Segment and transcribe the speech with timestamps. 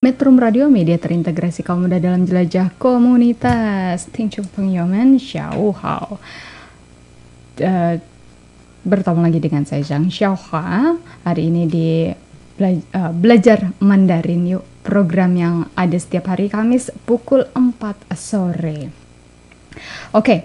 [0.00, 4.08] Metro Radio Media terintegrasi kaum muda dalam jelajah komunitas.
[4.08, 6.16] Tingcung Pengyoman Xiao Hao.
[7.60, 8.00] Uh,
[8.80, 12.08] bertemu lagi dengan saya Zhang Xiaohua hari ini di
[12.56, 18.88] bela uh, eh, belajar Mandarin yuk program yang ada setiap hari Kamis pukul 4 sore.
[18.88, 18.88] Oke,
[20.16, 20.38] okay,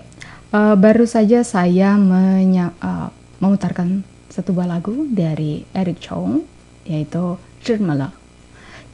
[0.52, 3.08] uh, baru saja saya menya uh,
[3.40, 6.44] memutarkan satu buah lagu dari Eric Chong
[6.84, 8.25] yaitu Jermala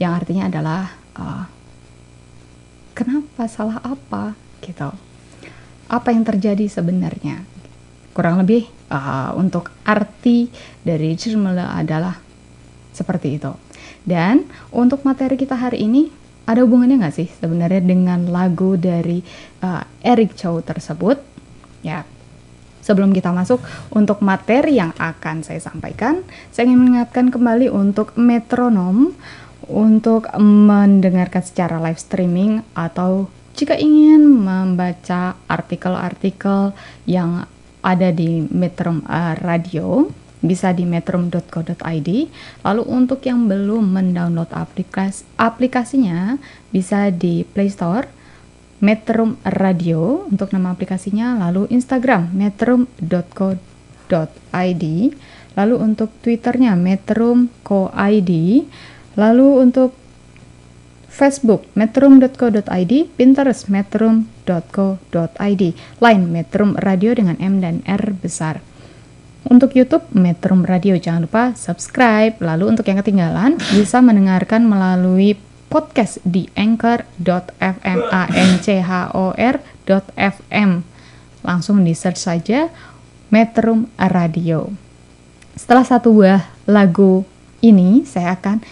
[0.02, 1.46] yang artinya adalah uh,
[2.90, 4.90] kenapa salah apa gitu.
[5.86, 7.46] Apa yang terjadi sebenarnya?
[8.10, 10.50] Kurang lebih uh, untuk arti
[10.82, 12.18] dari Cirmela adalah
[12.90, 13.52] seperti itu.
[14.02, 14.42] Dan
[14.74, 16.10] untuk materi kita hari ini
[16.42, 19.22] ada hubungannya nggak sih sebenarnya dengan lagu dari
[19.62, 21.22] uh, Eric Chow tersebut?
[21.86, 22.02] Ya.
[22.82, 23.62] Sebelum kita masuk
[23.94, 29.14] untuk materi yang akan saya sampaikan, saya ingin mengingatkan kembali untuk metronom
[29.70, 36.72] untuk mendengarkan secara live streaming atau jika ingin membaca artikel-artikel
[37.04, 37.44] yang
[37.82, 40.08] ada di Metrum uh, Radio
[40.42, 42.10] bisa di metrum.co.id.
[42.66, 46.40] Lalu untuk yang belum mendownload aplikasi aplikasinya
[46.74, 48.22] bisa di Play Store
[48.82, 53.14] Metrum Radio untuk nama aplikasinya, lalu Instagram metrum.co.id,
[55.54, 58.32] lalu untuk Twitternya metrum.co.id,
[59.18, 59.92] lalu untuk
[61.12, 68.64] Facebook metrum.co.id, Pinterest metrum.co.id, Line Metrum Radio dengan M dan R besar.
[69.42, 72.40] Untuk YouTube Metrum Radio jangan lupa subscribe.
[72.40, 77.98] Lalu untuk yang ketinggalan bisa mendengarkan melalui podcast di anchor.fm
[79.92, 80.70] anchor.fm
[81.42, 82.70] langsung di search saja
[83.34, 84.70] Metrum Radio.
[85.58, 87.26] Setelah satu buah lagu
[87.64, 88.62] ini saya akan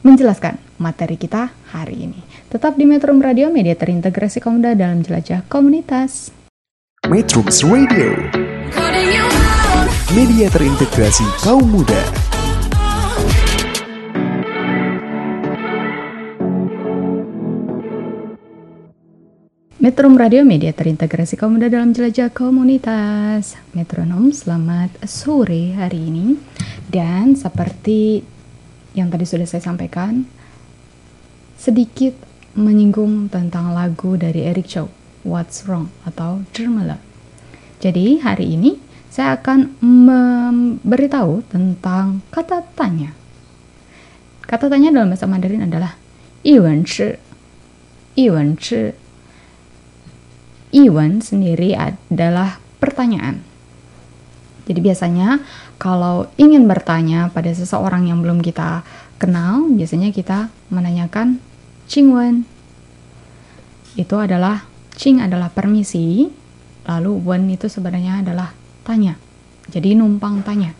[0.00, 2.20] menjelaskan materi kita hari ini.
[2.48, 6.32] Tetap di Metrum Radio, media terintegrasi kaum muda dalam jelajah komunitas.
[7.08, 8.12] Metrums Radio
[10.12, 12.02] Media terintegrasi kaum muda
[19.80, 23.56] Metrum Radio Media terintegrasi kaum muda dalam jelajah komunitas.
[23.72, 26.36] Metronom, selamat sore hari ini.
[26.84, 28.20] Dan seperti
[28.94, 30.26] yang tadi sudah saya sampaikan,
[31.54, 32.16] sedikit
[32.58, 34.90] menyinggung tentang lagu dari Eric Chow,
[35.22, 36.98] What's Wrong atau Jermela.
[37.78, 38.76] Jadi hari ini
[39.10, 43.14] saya akan memberitahu tentang kata tanya.
[44.46, 45.94] Kata tanya dalam bahasa Mandarin adalah
[46.42, 47.14] Iwen Chi.
[48.18, 48.90] Iwen Chi.
[50.74, 53.42] Iwen sendiri adalah pertanyaan.
[54.66, 55.42] Jadi biasanya
[55.80, 58.84] kalau ingin bertanya pada seseorang yang belum kita
[59.16, 61.40] kenal, biasanya kita menanyakan
[61.88, 62.44] Wen.
[63.96, 64.68] Itu adalah
[65.00, 66.28] Cing adalah permisi,
[66.84, 68.52] lalu Wen itu sebenarnya adalah
[68.84, 69.16] tanya.
[69.72, 70.76] Jadi numpang tanya.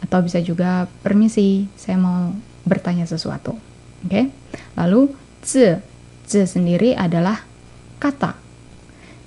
[0.00, 2.32] Atau bisa juga permisi, saya mau
[2.64, 3.60] bertanya sesuatu.
[4.08, 4.32] Oke.
[4.80, 5.12] Lalu
[5.44, 5.76] zi,
[6.24, 7.44] zi sendiri adalah
[8.00, 8.40] kata.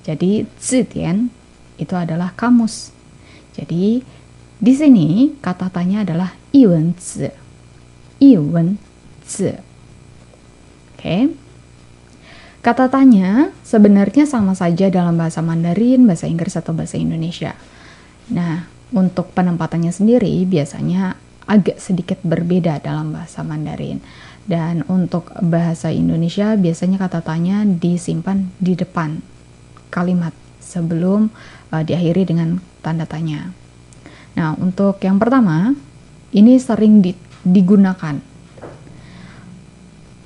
[0.02, 1.30] Jadi zitian
[1.78, 2.90] itu adalah kamus.
[3.53, 4.02] Jadi
[4.61, 7.33] di sini kata tanya adalah iwen zi.
[8.22, 8.77] Iwen
[9.25, 9.57] zi.
[10.94, 11.33] Oke.
[12.61, 17.57] Kata tanya sebenarnya sama saja dalam bahasa Mandarin, bahasa Inggris atau bahasa Indonesia.
[18.29, 21.17] Nah, untuk penempatannya sendiri biasanya
[21.50, 23.97] agak sedikit berbeda dalam bahasa Mandarin.
[24.45, 29.25] Dan untuk bahasa Indonesia biasanya kata tanya disimpan di depan
[29.89, 31.33] kalimat sebelum
[31.74, 33.57] uh, diakhiri dengan tanda tanya.
[34.36, 35.75] Nah, untuk yang pertama,
[36.31, 37.12] ini sering di,
[37.44, 38.16] digunakan.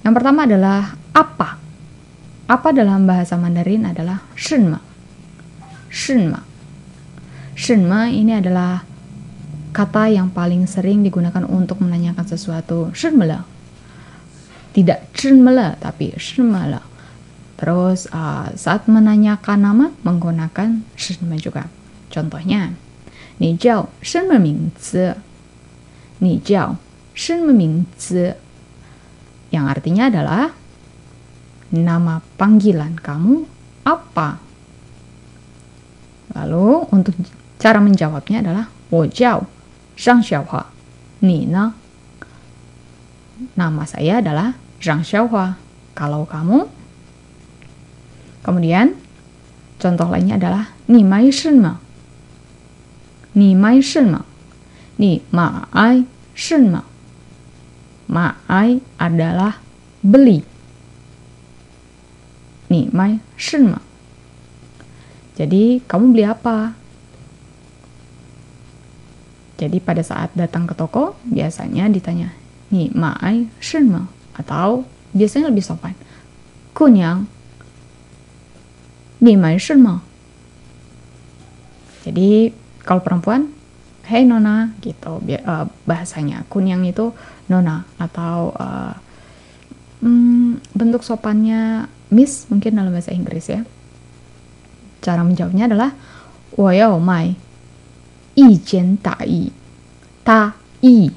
[0.06, 1.57] Yang pertama adalah apa.
[2.46, 4.78] Apa dalam bahasa Mandarin adalah shenma.
[5.90, 6.46] Shenma.
[7.57, 8.86] Shenma ini adalah
[9.75, 12.94] kata yang paling sering digunakan untuk menanyakan sesuatu.
[12.94, 13.44] Shenmela.
[14.72, 16.86] Tidak shenmela, tapi shenmela.
[17.56, 21.72] Terus uh, saat menanyakan nama menggunakan 什么 juga.
[22.12, 22.75] Contohnya,
[23.38, 25.17] 你叫什么名字?
[26.19, 26.76] 你叫
[27.14, 28.37] 什么名字?
[29.50, 30.50] Yang artinya adalah
[31.70, 33.47] nama panggilan kamu
[33.82, 34.38] apa?
[36.37, 37.14] Lalu untuk
[37.58, 39.47] cara menjawabnya adalah 我叫
[39.97, 40.67] 张小华，
[41.20, 41.75] 你呢？
[43.56, 45.56] Nama saya adalah Zhang Xiaohua.
[45.97, 46.69] Kalau kamu?
[48.44, 48.97] Kemudian
[49.81, 51.81] contoh lainnya adalah 你买什么？
[53.35, 54.25] 你买什么？
[54.97, 56.05] 你买
[56.35, 56.85] 什么？
[58.06, 58.35] 买
[58.99, 59.62] adalah
[60.02, 60.43] beli.
[62.69, 63.81] 你买什么？
[65.38, 66.76] Jadi kamu beli apa?
[69.56, 72.32] Jadi pada saat datang ke toko biasanya ditanya,
[72.73, 75.93] "Ni mai shenme?" atau biasanya lebih sopan,
[76.73, 77.29] "Kunyang,
[79.20, 80.00] ni mai shenme?"
[82.05, 82.52] Jadi
[82.86, 83.50] kalau perempuan,
[84.06, 85.20] hey Nona gitu.
[85.20, 86.46] Uh, bahasanya.
[86.48, 87.12] Kunyang itu
[87.50, 88.94] Nona atau uh,
[90.06, 93.66] hmm, bentuk sopannya Miss mungkin dalam bahasa Inggris ya.
[95.02, 95.92] Cara menjawabnya adalah
[96.56, 97.34] Woyo mai.
[98.38, 99.50] Ijen tai.
[100.22, 101.14] Tai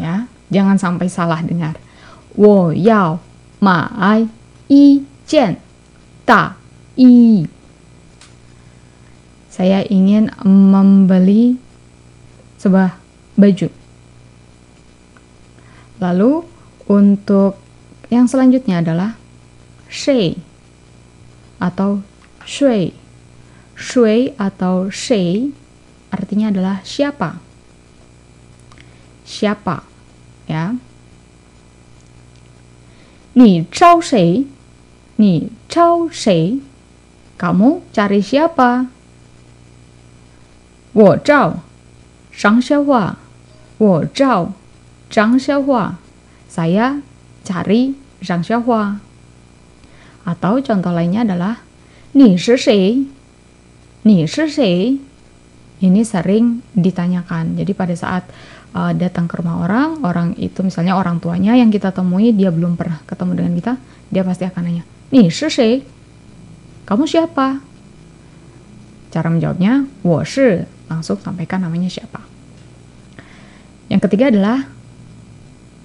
[0.00, 1.78] ya jangan sampai salah dengar.
[2.34, 3.22] Wo yao
[3.62, 4.26] mai
[4.66, 5.56] ijen
[6.26, 7.46] tai
[9.60, 11.60] saya ingin membeli
[12.56, 12.96] sebuah
[13.36, 13.68] baju.
[16.00, 16.48] Lalu
[16.88, 17.60] untuk
[18.08, 19.20] yang selanjutnya adalah
[19.84, 20.40] she
[21.60, 22.00] atau
[22.48, 22.96] shui.
[23.76, 25.52] Shui atau she
[26.08, 27.36] artinya adalah siapa.
[29.28, 29.84] Siapa,
[30.48, 30.72] ya.
[33.36, 34.48] Ni chao shui,
[35.20, 36.64] Ni chao shui,
[37.36, 38.99] Kamu cari siapa?
[40.93, 41.59] 我找
[42.31, 43.17] 张小华。
[43.77, 44.53] 我找
[45.09, 45.95] 张小华。
[46.55, 47.03] Saya
[47.43, 49.03] cari Zhang Xiaohua.
[50.23, 51.59] Atau contoh lainnya adalah
[52.15, 53.03] 你是谁？
[54.07, 54.95] 你是谁？
[55.83, 57.59] Ini sering ditanyakan.
[57.59, 58.23] Jadi pada saat
[58.71, 62.79] uh, datang ke rumah orang, orang itu misalnya orang tuanya yang kita temui dia belum
[62.79, 63.73] pernah ketemu dengan kita,
[64.07, 65.83] dia pasti akan nanya, "Nih, shi
[66.87, 67.59] Kamu siapa?"
[69.11, 72.18] Cara menjawabnya, 我是 langsung sampaikan namanya siapa.
[73.86, 74.66] Yang ketiga adalah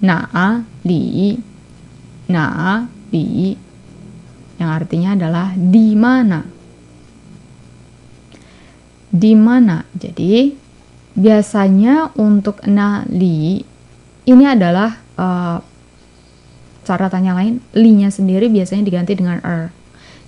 [0.02, 0.18] na
[0.84, 1.38] li
[2.28, 2.44] na
[3.14, 3.54] li
[4.60, 6.56] yang artinya adalah di mana
[9.16, 9.80] di mana.
[9.96, 10.52] Jadi
[11.16, 13.64] biasanya untuk nali
[14.28, 15.58] ini adalah uh,
[16.84, 17.64] cara tanya lain.
[17.72, 19.72] Li-nya sendiri biasanya diganti dengan er.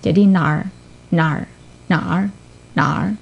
[0.01, 0.73] Jadi nar,
[1.13, 1.51] nar,
[1.93, 2.33] nar,
[2.73, 3.19] nar.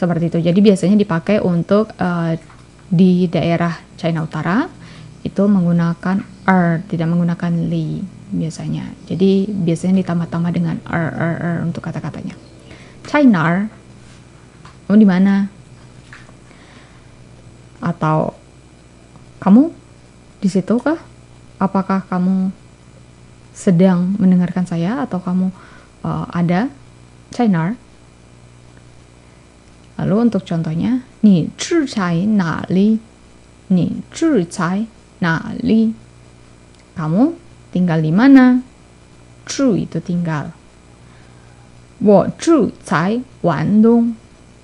[0.00, 0.38] Sep- seperti itu.
[0.40, 2.32] Jadi biasanya dipakai untuk uh,
[2.88, 4.64] di daerah China Utara
[5.20, 8.00] itu menggunakan er, tidak menggunakan li
[8.32, 8.88] biasanya.
[9.04, 12.32] Jadi biasanya ditambah-tambah dengan er, er, er untuk kata-katanya.
[13.04, 13.68] China
[14.88, 15.34] kamu di mana?
[17.84, 18.32] Atau
[19.44, 19.70] kamu
[20.40, 20.98] di situ kah?
[21.60, 22.48] Apakah kamu
[23.52, 25.52] sedang mendengarkan saya atau kamu
[26.02, 26.72] uh, ada
[27.30, 27.76] China?
[30.00, 32.96] Lalu untuk contohnya, ni zhi cai na li?
[33.68, 34.88] Ni zhi cai
[35.20, 35.92] na li?
[36.96, 37.36] Kamu
[37.68, 38.64] tinggal di mana?
[39.44, 40.56] Zhu itu tinggal.
[42.00, 44.16] Wo zhu cai wan dong.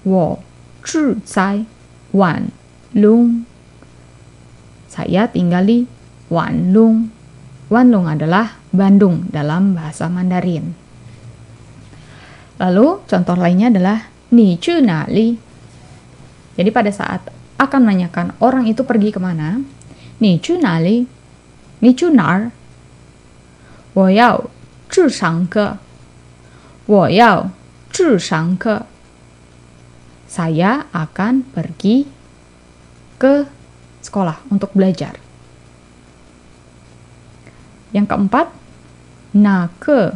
[0.09, 0.41] Wo
[0.81, 1.69] zhu cai
[2.17, 2.49] wan
[2.97, 3.45] lung.
[4.89, 5.85] Saya tinggal di
[6.33, 7.13] wan lung.
[7.69, 10.73] Wan adalah Bandung dalam bahasa Mandarin.
[12.57, 15.39] Lalu contoh lainnya adalah ni chu na li.
[16.57, 17.29] Jadi pada saat
[17.61, 19.61] akan menanyakan orang itu pergi ke mana,
[20.19, 21.05] ni chu na li,
[21.81, 22.51] ni chu nar,
[23.93, 24.49] wo yao
[24.89, 25.77] zhi shang ke,
[26.89, 27.53] wo yao
[27.93, 28.83] zhi shang ke.
[30.27, 32.05] Saya akan pergi
[33.17, 33.47] ke
[34.05, 35.17] sekolah untuk belajar.
[37.95, 38.47] Yang keempat,
[39.39, 40.13] na ke,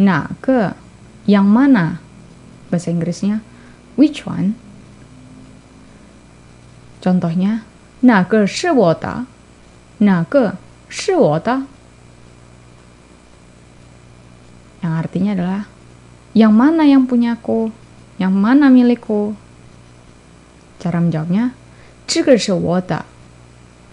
[0.00, 0.60] nake.
[0.66, 0.86] Nake,
[1.26, 2.05] yang mana?
[2.70, 3.42] bahasa Inggrisnya
[3.98, 4.54] which one?
[7.00, 7.62] Contohnya,
[8.02, 8.90] na ge shi wo?
[10.02, 10.24] Na
[10.88, 11.54] shi?
[14.82, 15.62] Yang artinya adalah
[16.36, 17.72] yang mana yang punya aku
[18.16, 19.36] Yang mana milikku?
[20.80, 21.52] Cara menjawabnya,
[22.08, 23.04] ce ge.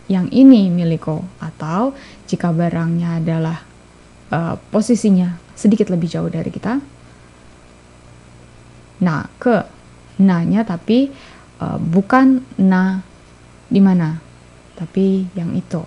[0.07, 1.95] Yang ini milikku atau
[2.27, 3.63] jika barangnya adalah
[4.31, 6.79] uh, posisinya sedikit lebih jauh dari kita,
[9.03, 9.67] na ke
[10.23, 11.11] nanya tapi
[11.59, 13.03] uh, bukan na.
[13.67, 14.21] Di mana?
[14.79, 15.81] Tapi yang itu.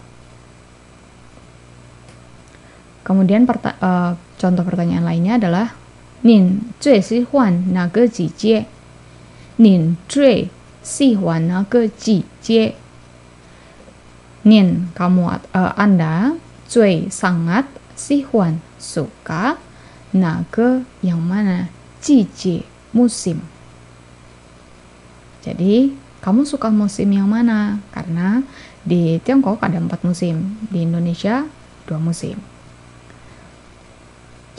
[3.06, 5.66] Kemudian perta uh, contoh pertanyaan lainnya adalah
[6.26, 8.66] nin cuy si huan na ge ji jie
[9.62, 10.50] nin cuy
[10.82, 12.74] si huan na ge ji jie
[14.42, 15.22] nin kamu
[15.54, 16.34] uh, anda
[16.66, 19.54] cuy sangat si huan suka
[20.10, 21.70] na ke yang mana?
[22.02, 23.39] Ji jie musim.
[25.41, 27.81] Jadi, kamu suka musim yang mana?
[27.89, 28.45] Karena
[28.85, 31.49] di Tiongkok ada empat musim, di Indonesia
[31.89, 32.37] dua musim.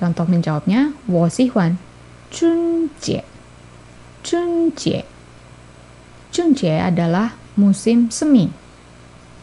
[0.03, 1.79] Contoh menjawabnya, 我喜欢
[2.31, 3.25] 春节。
[4.25, 5.05] 春节。
[6.33, 8.51] 春节 adalah musim semi.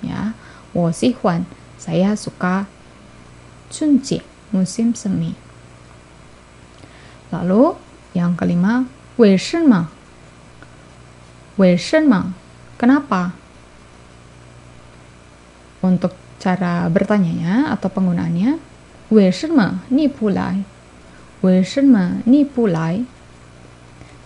[0.01, 0.33] Ya,
[0.73, 1.45] 我喜欢
[1.79, 2.65] saya suka
[3.71, 5.35] 春节 musim semi.
[7.31, 7.75] Lalu
[8.13, 8.85] yang kelima,
[9.17, 9.87] 为什么？
[11.57, 12.33] 为什么？
[12.77, 13.31] Kenapa?
[15.83, 18.59] Untuk cara bertanyanya atau penggunaannya,
[19.09, 20.63] 为什么你不来？
[21.41, 23.03] 为什么你不来？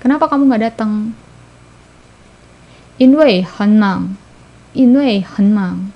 [0.02, 1.14] Kenapa kamu nggak datang?
[2.98, 4.18] 因为很忙，
[4.74, 5.92] 因为很忙。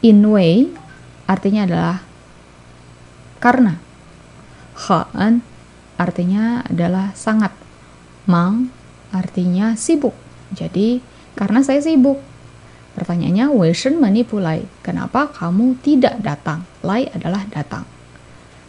[0.00, 0.68] 因为
[1.28, 2.00] artinya adalah
[3.40, 3.76] karena.
[4.72, 5.42] 很
[5.95, 7.51] artinya adalah sangat.
[8.25, 8.73] Mang
[9.13, 10.13] artinya sibuk.
[10.51, 10.99] Jadi
[11.35, 12.19] karena saya sibuk.
[12.95, 14.63] Pertanyaannya, Weishen manipulai.
[14.79, 16.63] Kenapa kamu tidak datang?
[16.79, 17.83] Lai adalah datang.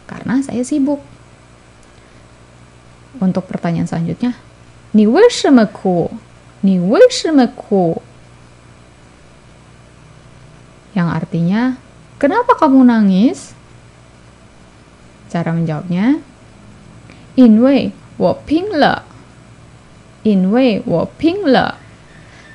[0.03, 0.99] Karena saya sibuk.
[3.23, 4.35] Untuk pertanyaan selanjutnya,
[4.91, 5.07] Ni
[5.71, 6.11] ku?
[6.63, 6.75] Ni
[7.55, 7.85] ku?
[10.91, 11.61] Yang artinya,
[12.17, 13.53] kenapa kamu nangis?
[15.31, 16.19] Cara menjawabnya,
[17.36, 19.04] 因为我拼了。
[20.22, 21.78] 因为我拼了。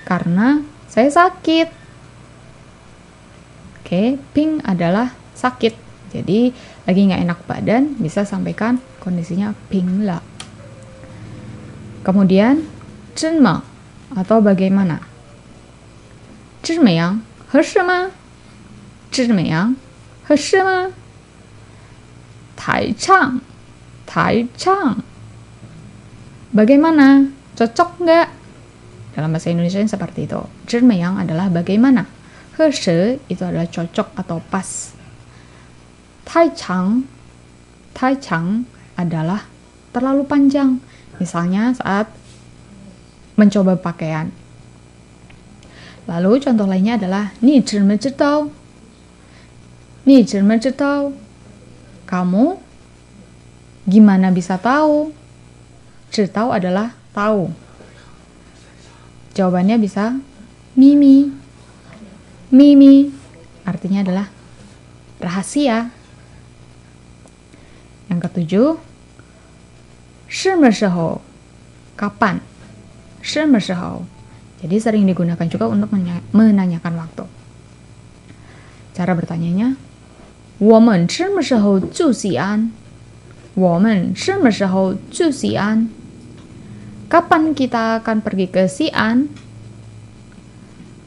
[0.07, 1.67] Karena saya sakit.
[3.83, 5.75] Oke, ping adalah sakit.
[6.11, 6.55] Jadi
[6.87, 10.23] lagi nggak enak badan, bisa sampaikan kondisinya ping lah.
[12.07, 12.63] Kemudian,
[13.11, 13.67] 真吗
[14.15, 15.03] atau bagaimana?
[16.63, 17.19] 这怎么样？
[17.51, 18.11] 合适吗？
[19.11, 19.75] 这怎么样？
[20.23, 20.91] 合适吗？
[22.55, 23.41] 台唱，
[24.12, 25.00] 台唱。
[26.52, 27.32] Bagaimana?
[27.56, 28.28] Cocok nggak?
[29.16, 30.36] Dalam bahasa Indonesia seperti itu.
[30.68, 32.04] Zhenmeyang adalah bagaimana.
[32.60, 34.92] Heshe itu adalah cocok atau pas.
[36.28, 37.08] Taichang,
[37.96, 38.68] Taichang
[39.00, 39.48] adalah
[39.96, 40.76] terlalu panjang.
[41.16, 42.12] Misalnya saat
[43.40, 44.28] mencoba pakaian.
[46.04, 48.52] Lalu contoh lainnya adalah ni zhenmezhidao.
[50.04, 51.16] Ni zhenmezhidao.
[52.04, 52.71] Kamu
[53.87, 55.15] gimana bisa tahu?
[56.11, 57.51] Zhidao adalah tahu.
[59.35, 60.17] Jawabannya bisa
[60.77, 61.29] Mimi.
[62.53, 63.11] Mimi
[63.67, 64.27] artinya adalah
[65.19, 65.91] rahasia.
[68.07, 68.67] Yang ketujuh,
[70.31, 71.21] 什么时候
[71.97, 72.39] kapan?
[73.21, 74.07] 什么时候
[74.57, 75.93] Jadi sering digunakan juga untuk
[76.33, 77.25] menanyakan waktu.
[78.97, 79.77] Cara bertanyanya,
[80.57, 82.73] 我们什么时候住西安？
[83.55, 85.89] 我们什么时候住西安？
[87.07, 89.31] Kapan kita akan pergi ke Xi'an?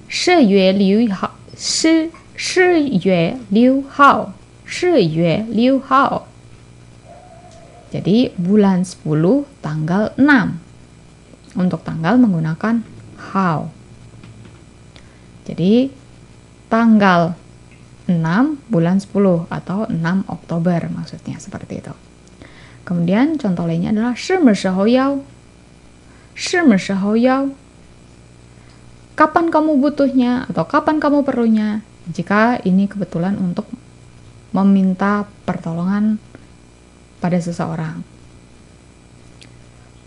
[0.09, 4.33] 四月六号，四四月六号，
[4.65, 6.27] 四月六号。
[7.93, 9.05] Jadi bulan 10
[9.61, 11.61] tanggal 6.
[11.61, 12.81] Untuk tanggal menggunakan
[13.31, 13.69] how.
[15.45, 15.93] Jadi
[16.73, 17.37] tanggal
[18.09, 18.19] 6
[18.73, 21.95] bulan 10 atau 6 Oktober maksudnya seperti itu.
[22.85, 25.21] Kemudian contoh lainnya adalah 什么时候要
[26.35, 27.51] 什么时候要
[29.21, 33.69] Kapan kamu butuhnya atau kapan kamu perlunya jika ini kebetulan untuk
[34.49, 36.17] meminta pertolongan
[37.21, 38.01] pada seseorang.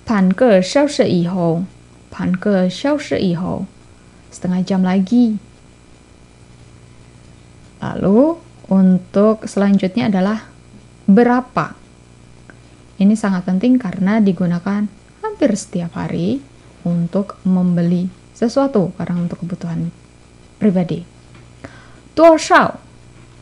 [0.03, 1.63] 半个小时以后，
[2.10, 3.70] 半个小时以后，
[4.34, 5.38] setengah jam lagi.
[7.77, 10.50] Lalu untuk selanjutnya adalah
[11.05, 11.77] berapa.
[12.99, 14.90] Ini sangat penting karena digunakan
[15.23, 16.43] hampir setiap hari
[16.83, 19.95] untuk membeli sesuatu karena untuk kebutuhan
[20.59, 21.07] pribadi.
[22.19, 22.78] Tuoshao,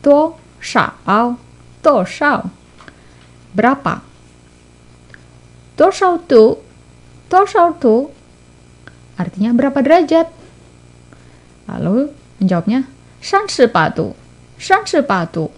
[0.05, 1.41] tuoshao,
[1.81, 2.41] tuoshao.
[3.57, 4.05] Berapa?
[5.73, 6.61] Tuoshao tu,
[7.25, 8.13] tuoshao tu.
[9.17, 10.29] Artinya berapa derajat?
[11.65, 12.85] Lalu menjawabnya,
[13.17, 14.13] san shi patu,
[14.61, 15.49] san patu.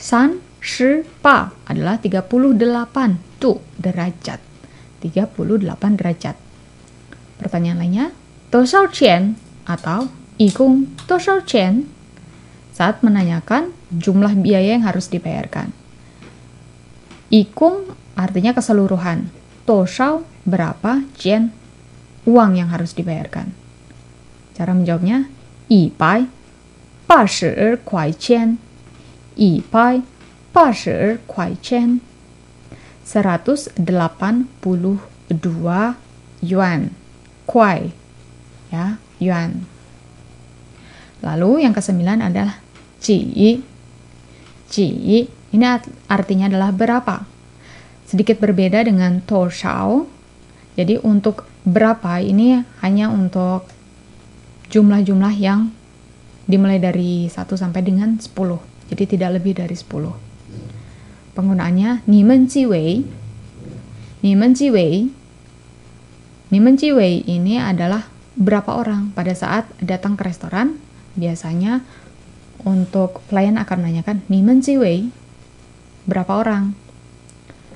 [0.00, 2.24] San Shi pa adalah 38
[3.36, 4.40] tu derajat.
[5.04, 6.36] 38 derajat.
[7.36, 8.06] Pertanyaan lainnya,
[8.48, 9.36] tosao Chen
[9.68, 10.08] atau
[10.40, 11.84] ikung total cien
[12.72, 15.68] saat menanyakan jumlah biaya yang harus dibayarkan.
[17.28, 19.28] Ikung artinya keseluruhan.
[19.68, 21.52] total berapa Chen
[22.24, 23.52] uang yang harus dibayarkan.
[24.56, 25.28] Cara menjawabnya,
[25.68, 26.28] Ipai, pai,
[27.04, 27.52] ba shi
[27.84, 28.12] kuai
[29.64, 30.13] pai
[30.54, 31.98] Pasir Kuaichen
[33.02, 33.74] 182
[36.46, 36.80] yuan.
[37.42, 37.90] Kwai
[38.70, 39.66] ya yuan.
[41.26, 42.62] Lalu yang kesembilan adalah
[43.02, 43.34] Ji
[44.70, 44.86] Ji
[45.26, 45.66] ini
[46.06, 47.26] artinya adalah berapa?
[48.06, 49.50] Sedikit berbeda dengan To
[50.78, 53.66] jadi untuk berapa ini hanya untuk
[54.70, 55.74] jumlah-jumlah yang
[56.46, 58.30] dimulai dari 1 sampai dengan 10
[58.94, 60.23] jadi tidak lebih dari 10
[61.34, 63.02] penggunaannya ni men ji wei.
[64.22, 65.10] Ni men ji wei.
[66.48, 68.06] Ni men ji wei ini adalah
[68.38, 70.78] berapa orang pada saat datang ke restoran
[71.14, 71.82] biasanya
[72.66, 75.10] untuk pelayan akan menanyakan ni men ji wei.
[76.06, 76.72] Berapa orang?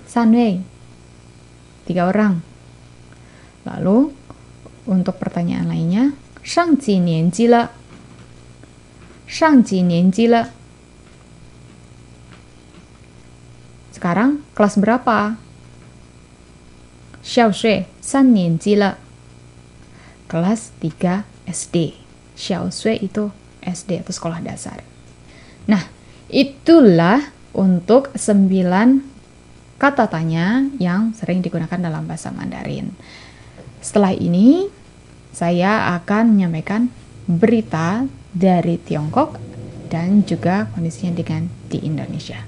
[0.07, 0.63] San wei.
[1.85, 2.41] Tiga orang.
[3.67, 4.15] Lalu
[4.89, 7.69] untuk pertanyaan lainnya, shang ji nian ji le.
[9.29, 10.58] Shang ji nian ji le
[13.99, 15.35] Sekarang kelas berapa?
[17.19, 18.95] Xiao Shui, San Nian Jila.
[20.31, 21.99] Kelas 3 SD.
[22.39, 24.87] Xiao Shui itu SD atau sekolah dasar.
[25.67, 25.83] Nah,
[26.31, 29.03] itulah untuk 9
[29.83, 32.95] kata tanya yang sering digunakan dalam bahasa Mandarin.
[33.83, 34.71] Setelah ini,
[35.35, 36.87] saya akan menyampaikan
[37.27, 39.43] berita dari Tiongkok
[39.91, 42.48] dan juga kondisinya dengan di Indonesia.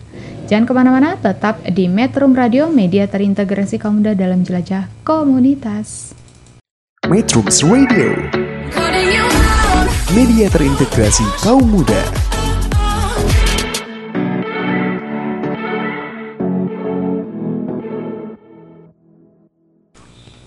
[0.50, 6.12] Jangan ke mana-mana, tetap di Metro Radio, media terintegrasi kaum muda dalam jelajah komunitas.
[7.06, 8.10] Metro Radio,
[10.10, 12.02] media terintegrasi kaum muda.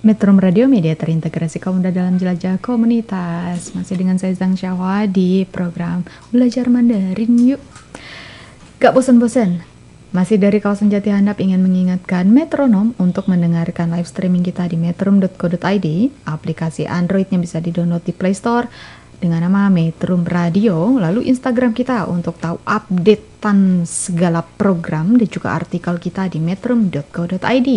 [0.04, 3.72] Metro Radio Media terintegrasi kaum muda dalam jelajah komunitas.
[3.72, 7.83] Masih dengan saya Zhang Xiaohua di program Belajar Mandarin Yuk.
[8.84, 9.64] Gak bosan-bosan?
[10.12, 15.88] Masih dari kawasan Jati Handap ingin mengingatkan metronom untuk mendengarkan live streaming kita di metrum.co.id.
[16.28, 18.68] Aplikasi Androidnya bisa di-download di Play Store
[19.24, 25.96] dengan nama Metrum Radio, lalu Instagram kita untuk tahu updatean segala program dan juga artikel
[25.96, 27.70] kita di metrum.co.id.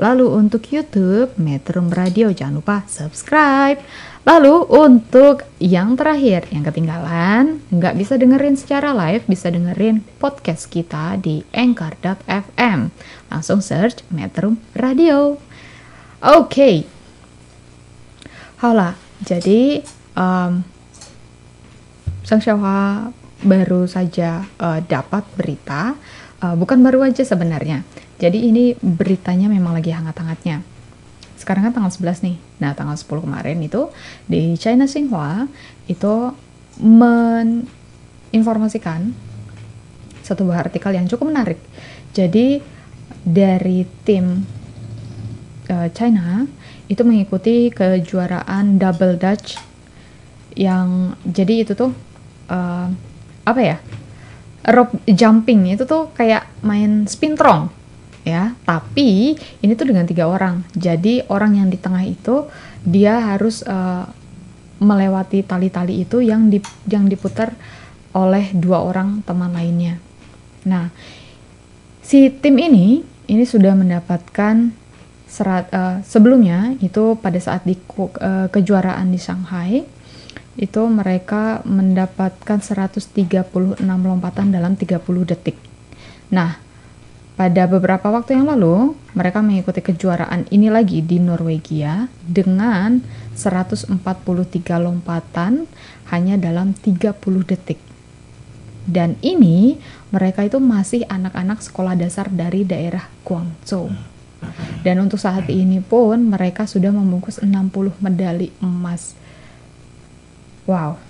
[0.00, 3.84] Lalu untuk YouTube, Metrum Radio, jangan lupa subscribe.
[4.28, 11.16] Lalu untuk yang terakhir, yang ketinggalan, nggak bisa dengerin secara live, bisa dengerin podcast kita
[11.16, 12.92] di anchor.fm.
[13.32, 15.40] Langsung search Metrum Radio.
[16.20, 16.44] Oke.
[16.44, 16.76] Okay.
[18.60, 18.92] Halo,
[19.24, 19.80] jadi
[20.12, 20.60] um,
[22.20, 23.08] Sang Xiaohua
[23.48, 25.96] baru saja uh, dapat berita,
[26.44, 27.80] uh, bukan baru aja sebenarnya.
[28.20, 30.77] Jadi ini beritanya memang lagi hangat-hangatnya.
[31.38, 32.36] Sekarang kan tanggal 11 nih.
[32.58, 33.86] Nah, tanggal 10 kemarin itu
[34.26, 35.46] di China Xinhua
[35.86, 36.34] itu
[36.82, 39.14] meninformasikan
[40.26, 41.62] satu buah artikel yang cukup menarik.
[42.12, 42.60] Jadi
[43.22, 44.42] dari tim
[45.70, 46.42] uh, China
[46.88, 49.58] itu mengikuti kejuaraan double dutch
[50.58, 51.92] yang jadi itu tuh
[52.50, 52.88] uh,
[53.46, 53.76] apa ya
[54.68, 57.70] rope jumping itu tuh kayak main spintrong
[58.28, 58.52] ya.
[58.68, 60.62] Tapi ini tuh dengan tiga orang.
[60.76, 62.44] Jadi orang yang di tengah itu
[62.84, 64.04] dia harus uh,
[64.78, 67.56] melewati tali-tali itu yang di, yang diputar
[68.12, 69.98] oleh dua orang teman lainnya.
[70.68, 70.92] Nah
[72.04, 74.72] si tim ini ini sudah mendapatkan
[75.28, 79.84] serat uh, sebelumnya itu pada saat di uh, kejuaraan di Shanghai
[80.58, 83.14] itu mereka mendapatkan 136
[83.86, 84.98] lompatan dalam 30
[85.30, 85.54] detik.
[86.34, 86.58] Nah,
[87.38, 92.98] pada beberapa waktu yang lalu, mereka mengikuti kejuaraan ini lagi di Norwegia dengan
[93.38, 93.94] 143
[94.82, 95.70] lompatan
[96.10, 97.14] hanya dalam 30
[97.46, 97.78] detik.
[98.88, 99.78] Dan ini
[100.10, 103.94] mereka itu masih anak-anak sekolah dasar dari daerah Guangzhou.
[104.82, 109.14] Dan untuk saat ini pun mereka sudah membungkus 60 medali emas
[110.68, 111.00] wow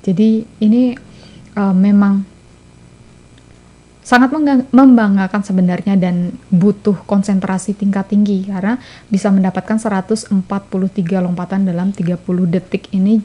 [0.00, 0.96] jadi ini
[1.52, 2.24] uh, memang
[4.06, 4.30] sangat
[4.70, 8.78] membanggakan sebenarnya dan butuh konsentrasi tingkat tinggi karena
[9.10, 10.30] bisa mendapatkan 143
[11.26, 12.14] lompatan dalam 30
[12.46, 13.18] detik ini.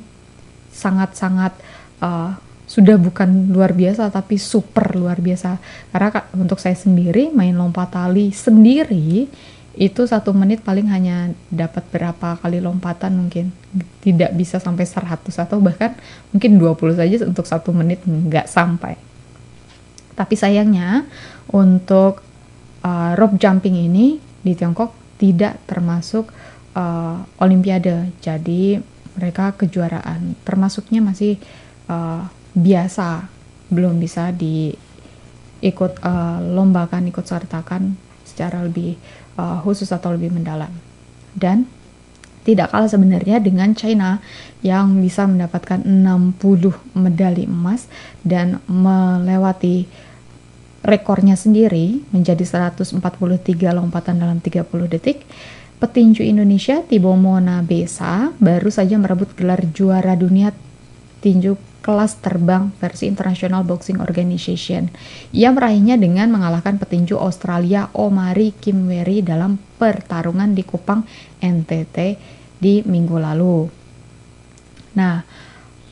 [0.73, 1.53] Sangat-sangat
[2.01, 2.33] uh,
[2.65, 5.61] sudah bukan luar biasa tapi super luar biasa.
[5.93, 9.29] Karena untuk saya sendiri main lompat tali sendiri
[9.77, 13.53] itu satu menit paling hanya dapat berapa kali lompatan mungkin.
[14.01, 15.93] Tidak bisa sampai 100 atau bahkan
[16.33, 19.10] mungkin 20 saja untuk satu menit nggak sampai
[20.15, 21.07] tapi sayangnya
[21.51, 22.23] untuk
[22.83, 26.29] uh, rope jumping ini di Tiongkok tidak termasuk
[26.73, 28.09] uh, Olimpiade.
[28.19, 28.77] Jadi
[29.17, 31.37] mereka kejuaraan termasuknya masih
[31.91, 33.27] uh, biasa,
[33.71, 37.95] belum bisa diikut uh, lombakan, ikut sertakan
[38.25, 38.95] secara lebih
[39.37, 40.71] uh, khusus atau lebih mendalam.
[41.31, 41.67] Dan
[42.41, 44.17] tidak kalah sebenarnya dengan China
[44.65, 46.37] yang bisa mendapatkan 60
[46.97, 47.85] medali emas
[48.25, 49.85] dan melewati
[50.81, 52.41] rekornya sendiri menjadi
[52.73, 52.97] 143
[53.73, 55.21] lompatan dalam 30 detik.
[55.81, 60.53] Petinju Indonesia Tibo Mona Besa baru saja merebut gelar juara dunia
[61.25, 64.93] tinju kelas terbang versi International Boxing Organization.
[65.33, 71.01] Ia meraihnya dengan mengalahkan petinju Australia Omari Kimweri dalam pertarungan di Kupang
[71.41, 71.97] NTT
[72.61, 73.67] di minggu lalu.
[74.93, 75.25] Nah,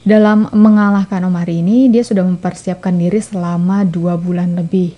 [0.06, 4.96] dalam mengalahkan Omari ini, dia sudah mempersiapkan diri selama dua bulan lebih.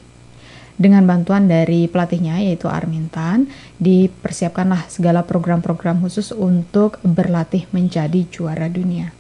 [0.78, 9.14] Dengan bantuan dari pelatihnya, yaitu Armintan, dipersiapkanlah segala program-program khusus untuk berlatih menjadi juara dunia.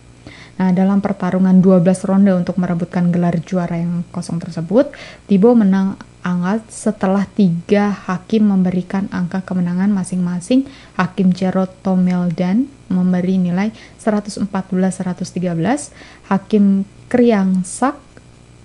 [0.61, 4.93] Nah, dalam pertarungan 12 ronde untuk merebutkan gelar juara yang kosong tersebut,
[5.25, 10.65] Tibo menang angkat setelah tiga hakim memberikan angka kemenangan masing-masing.
[10.97, 15.91] Hakim Jerot Tomeldan memberi nilai 114-113,
[16.29, 17.97] Hakim Kriang Sak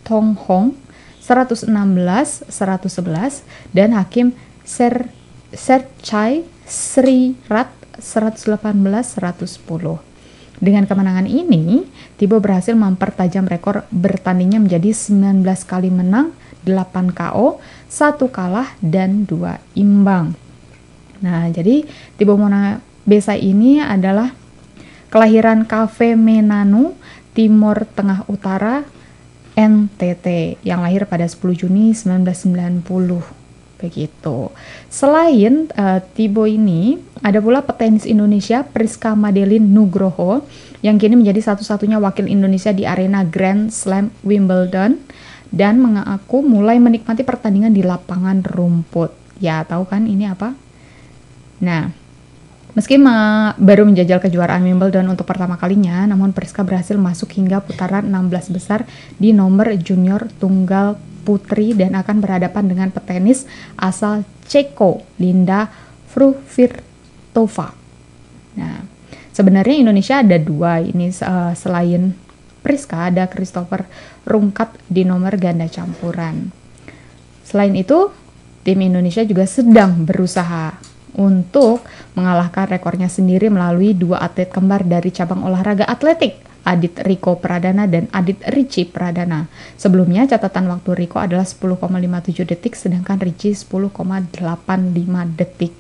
[0.05, 0.77] Tong Hong
[1.25, 3.43] 116-111,
[3.75, 5.09] dan Hakim Ser
[5.55, 7.71] Serchai Sri Rat
[8.03, 10.03] 118-110.
[10.57, 11.85] Dengan kemenangan ini,
[12.17, 16.33] Tibo berhasil mempertajam rekor bertandingnya menjadi 19 kali menang,
[16.65, 17.61] 8 KO,
[17.93, 20.33] 1 kalah, dan 2 imbang.
[21.21, 21.85] Nah, jadi
[22.17, 24.33] Tibo Mona Besa ini adalah
[25.13, 26.97] kelahiran Cafe Menanu,
[27.37, 28.83] Timur Tengah Utara,
[29.57, 33.36] NTT, yang lahir pada 10 Juni 1990
[33.77, 34.51] begitu.
[34.89, 40.45] Selain uh, Tibo ini, ada pula petenis Indonesia Priska Madeline Nugroho
[40.85, 45.01] yang kini menjadi satu-satunya wakil Indonesia di arena Grand Slam Wimbledon
[45.53, 49.13] dan mengaku mulai menikmati pertandingan di lapangan rumput.
[49.41, 50.57] Ya, tahu kan ini apa?
[51.61, 51.93] Nah,
[52.77, 58.09] meski ma baru menjajal kejuaraan Wimbledon untuk pertama kalinya, namun Priska berhasil masuk hingga putaran
[58.09, 58.85] 16 besar
[59.17, 65.67] di nomor junior tunggal putri dan akan berhadapan dengan petenis asal Ceko, Linda
[66.07, 67.75] Fruvirtova.
[68.55, 68.87] Nah,
[69.35, 72.15] sebenarnya Indonesia ada dua ini uh, selain
[72.63, 73.87] Priska ada Christopher
[74.27, 76.51] Rungkat di nomor ganda campuran.
[77.47, 78.11] Selain itu,
[78.67, 80.75] tim Indonesia juga sedang berusaha
[81.15, 81.87] untuk
[82.19, 88.11] mengalahkan rekornya sendiri melalui dua atlet kembar dari cabang olahraga atletik Adit Riko Pradana dan
[88.11, 89.47] Adit Ricci Pradana.
[89.79, 94.35] Sebelumnya catatan waktu Riko adalah 10,57 detik sedangkan Ricci 10,85
[95.39, 95.75] detik.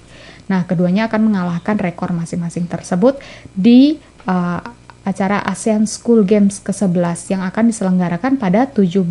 [0.47, 3.19] Nah, keduanya akan mengalahkan rekor masing-masing tersebut
[3.51, 3.99] di
[4.31, 4.63] uh,
[5.07, 9.07] acara ASEAN School Games ke-11 yang akan diselenggarakan pada 17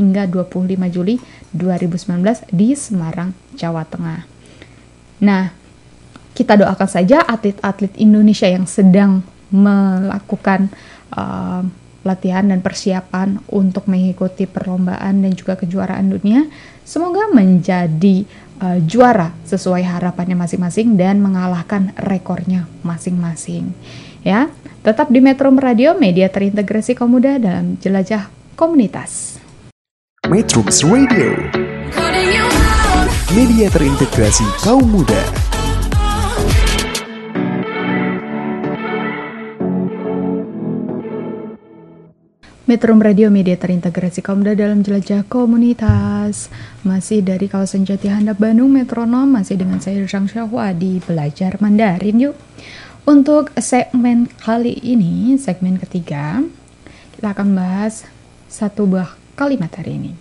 [0.00, 1.20] hingga 25 Juli
[1.52, 4.24] 2019 di Semarang, Jawa Tengah.
[5.20, 5.52] Nah,
[6.32, 9.20] kita doakan saja atlet-atlet Indonesia yang sedang
[9.52, 10.72] melakukan
[11.14, 11.62] uh,
[12.04, 16.44] latihan dan persiapan untuk mengikuti perlombaan dan juga kejuaraan dunia.
[16.84, 18.28] Semoga menjadi
[18.60, 23.72] uh, juara sesuai harapannya masing-masing dan mengalahkan rekornya masing-masing.
[24.20, 24.52] Ya,
[24.84, 29.40] tetap di Metro Radio, media terintegrasi kaum muda dalam jelajah komunitas.
[30.28, 31.28] Metro Radio,
[33.36, 35.43] media terintegrasi kaum muda.
[42.74, 46.50] Metro Radio Media terintegrasi kaum muda dalam jelajah komunitas.
[46.82, 52.18] Masih dari kawasan Jati Handap Bandung Metronom, masih dengan saya Zhang Xiaohua di Belajar Mandarin
[52.18, 52.34] yuk.
[53.06, 56.42] Untuk segmen kali ini, segmen ketiga,
[57.14, 58.10] kita akan bahas
[58.50, 60.12] satu buah kalimat hari ini.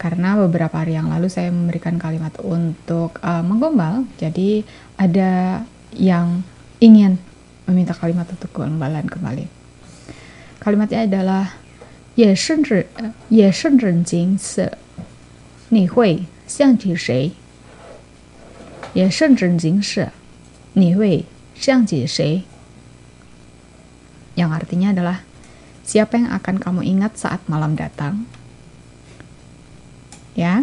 [0.00, 4.64] Karena beberapa hari yang lalu saya memberikan kalimat untuk uh, menggombal, jadi
[4.96, 5.60] ada
[5.92, 6.40] yang
[6.80, 7.20] ingin
[7.68, 9.44] meminta kalimat untuk gombalan kembali.
[10.56, 11.61] Kalimatnya adalah
[12.15, 12.87] 也甚至
[13.29, 14.73] 也甚至惊是，
[15.69, 17.31] 你会想起谁？
[18.93, 20.09] 也甚至惊是，
[20.73, 22.41] 你会想起谁？
[24.33, 25.17] Yang artinya adalah
[25.85, 28.29] siapa yang akan kamu ingat saat malam datang?
[30.37, 30.61] Ya,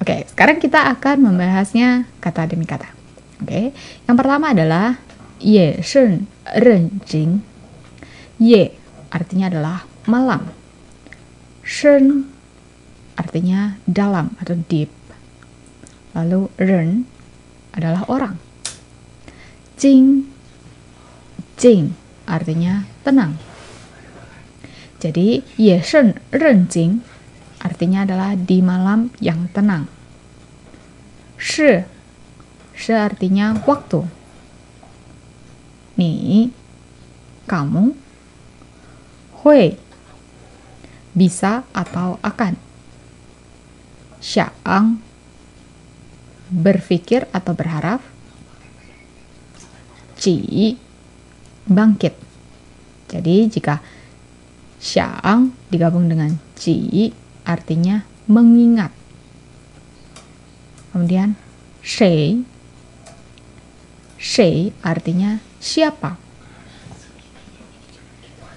[0.00, 0.28] oke.
[0.28, 2.92] Sekarang kita akan membahasnya kata demi kata.
[3.40, 3.72] Oke,
[4.04, 5.00] yang pertama adalah
[5.40, 6.28] ye shen
[6.60, 7.40] ren jing.
[8.36, 8.76] Ye
[9.08, 10.48] artinya adalah malam
[11.65, 12.29] shen
[13.17, 14.93] artinya dalam atau deep.
[16.13, 17.09] Lalu ren
[17.73, 18.37] adalah orang.
[19.75, 20.29] Jing,
[21.59, 21.97] jing
[22.29, 23.35] artinya tenang.
[25.01, 27.03] Jadi ye shen ren jing
[27.59, 29.89] artinya adalah di malam yang tenang.
[31.35, 31.83] Shi,
[32.77, 34.05] shi artinya waktu.
[35.95, 36.47] Ni,
[37.47, 37.95] kamu,
[39.43, 39.79] hui,
[41.14, 42.54] bisa atau akan.
[44.20, 45.00] Sya'ang,
[46.52, 48.04] berpikir atau berharap.
[50.20, 50.76] Ci,
[51.64, 52.12] bangkit.
[53.08, 53.80] Jadi jika
[54.76, 57.10] sya'ang digabung dengan ci
[57.48, 58.92] artinya mengingat.
[60.92, 61.34] Kemudian
[61.80, 62.44] shay
[64.20, 66.20] shay artinya siapa.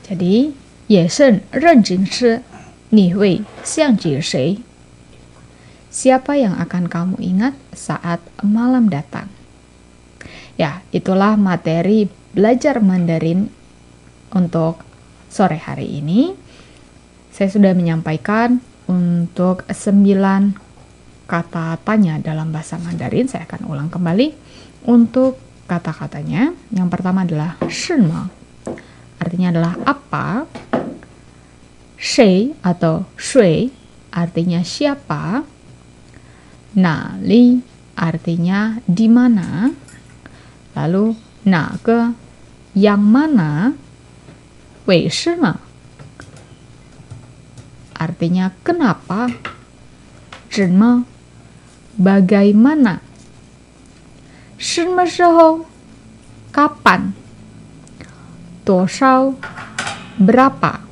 [0.03, 0.51] Jadi,
[0.87, 2.41] 也是认真吃，
[2.88, 4.00] Nih Wei, Xiang
[5.92, 9.28] Siapa yang akan kamu ingat saat malam datang?
[10.56, 13.52] Ya, itulah materi belajar Mandarin
[14.32, 14.80] untuk
[15.28, 16.32] sore hari ini.
[17.28, 18.56] Saya sudah menyampaikan
[18.88, 20.56] untuk sembilan
[21.28, 23.28] kata tanya dalam bahasa Mandarin.
[23.28, 24.32] Saya akan ulang kembali
[24.88, 25.36] untuk
[25.68, 26.56] kata-katanya.
[26.72, 28.32] Yang pertama adalah shima.
[29.20, 30.48] Artinya adalah apa?
[31.98, 33.74] Shui atau shui
[34.14, 35.42] artinya siapa?
[36.78, 37.58] Nali
[37.98, 39.66] artinya di mana?
[40.78, 42.14] Lalu naga
[42.78, 43.74] yang mana?
[44.86, 45.68] Wei shima
[47.98, 49.26] artinya kenapa?
[50.48, 51.04] Zhenme
[51.98, 53.02] bagaimana?
[54.56, 55.04] Shima
[56.54, 57.12] kapan?
[58.62, 59.34] Toshao
[60.18, 60.87] berapa?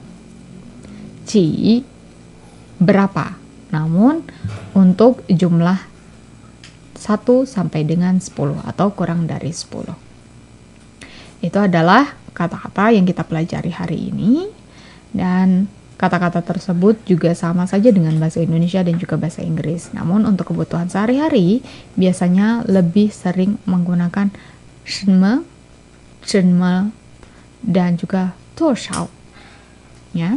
[1.27, 1.83] Ji
[2.79, 3.35] berapa?
[3.75, 4.23] Namun
[4.73, 5.83] untuk jumlah
[6.97, 9.93] 1 sampai dengan 10 atau kurang dari 10.
[11.45, 14.49] Itu adalah kata-kata yang kita pelajari hari ini
[15.13, 19.93] dan kata-kata tersebut juga sama saja dengan bahasa Indonesia dan juga bahasa Inggris.
[19.97, 21.65] Namun untuk kebutuhan sehari-hari
[21.97, 24.29] biasanya lebih sering menggunakan
[24.85, 25.45] shenme,
[26.21, 26.93] shenme
[27.65, 29.09] dan juga toshao.
[30.13, 30.37] Ya.